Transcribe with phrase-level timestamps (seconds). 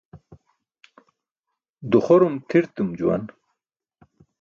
[1.89, 3.23] Duxorum tʰirtum juwan.